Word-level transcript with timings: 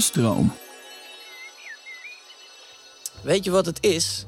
Stroom. 0.00 0.52
Weet 3.22 3.44
je 3.44 3.50
wat 3.50 3.66
het 3.66 3.78
is? 3.84 4.26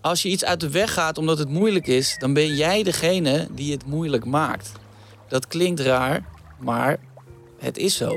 Als 0.00 0.22
je 0.22 0.28
iets 0.28 0.44
uit 0.44 0.60
de 0.60 0.70
weg 0.70 0.92
gaat 0.92 1.18
omdat 1.18 1.38
het 1.38 1.48
moeilijk 1.48 1.86
is, 1.86 2.16
dan 2.18 2.32
ben 2.32 2.54
jij 2.54 2.82
degene 2.82 3.48
die 3.50 3.72
het 3.72 3.86
moeilijk 3.86 4.24
maakt. 4.24 4.72
Dat 5.28 5.46
klinkt 5.46 5.80
raar, 5.80 6.28
maar 6.58 6.98
het 7.58 7.78
is 7.78 7.96
zo. 7.96 8.12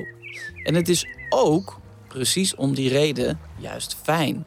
En 0.63 0.75
het 0.75 0.89
is 0.89 1.05
ook, 1.30 1.80
precies 2.07 2.55
om 2.55 2.73
die 2.73 2.89
reden, 2.89 3.39
juist 3.58 3.97
fijn. 4.03 4.45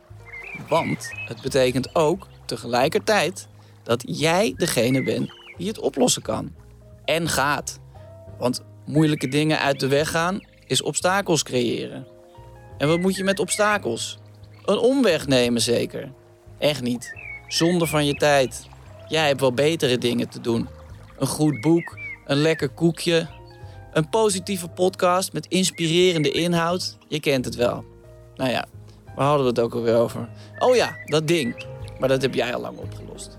Want 0.69 1.11
het 1.27 1.41
betekent 1.43 1.95
ook 1.95 2.27
tegelijkertijd 2.47 3.49
dat 3.83 4.03
jij 4.07 4.55
degene 4.57 5.03
bent 5.03 5.33
die 5.57 5.69
het 5.69 5.79
oplossen 5.79 6.23
kan. 6.23 6.53
En 7.05 7.29
gaat. 7.29 7.79
Want 8.39 8.63
moeilijke 8.87 9.29
dingen 9.29 9.59
uit 9.59 9.81
de 9.81 9.89
weg 9.89 10.11
gaan 10.11 10.41
is 10.67 10.83
obstakels 10.83 11.43
creëren. 11.43 12.07
En 12.79 12.89
wat 12.89 13.01
moet 13.01 13.17
je 13.17 13.25
met 13.25 13.41
obstakels? 13.41 14.19
Een 14.65 14.79
omweg 14.79 15.27
nemen 15.27 15.61
zeker. 15.61 16.13
Echt 16.59 16.83
niet. 16.83 17.13
Zonde 17.49 17.87
van 17.87 18.07
je 18.07 18.15
tijd. 18.15 18.67
Jij 19.09 19.27
hebt 19.27 19.41
wel 19.41 19.53
betere 19.53 19.99
dingen 19.99 20.29
te 20.29 20.41
doen. 20.41 20.69
Een 21.19 21.27
goed 21.27 21.61
boek, 21.61 21.99
een 22.25 22.37
lekker 22.37 22.69
koekje, 22.69 23.27
een 23.93 24.09
positieve 24.09 24.69
podcast 24.69 25.33
met 25.33 25.47
inspirerende 25.47 26.31
inhoud. 26.31 26.97
Je 27.09 27.21
kent 27.21 27.45
het 27.45 27.55
wel. 27.55 27.85
Nou 28.35 28.51
ja, 28.51 28.67
waar 29.15 29.27
hadden 29.27 29.43
we 29.43 29.51
het 29.51 29.61
ook 29.61 29.75
alweer 29.75 29.97
over? 29.97 30.29
Oh 30.59 30.77
ja, 30.77 30.97
dat 31.05 31.27
ding. 31.27 31.67
Maar 31.99 32.09
dat 32.09 32.23
heb 32.23 32.35
jij 32.35 32.55
al 32.55 32.61
lang 32.61 32.79
opgelost. 32.79 33.39